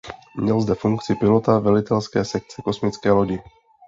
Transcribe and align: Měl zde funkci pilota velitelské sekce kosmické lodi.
Měl 0.37 0.61
zde 0.61 0.75
funkci 0.75 1.15
pilota 1.15 1.59
velitelské 1.59 2.25
sekce 2.25 2.61
kosmické 2.61 3.11
lodi. 3.11 3.39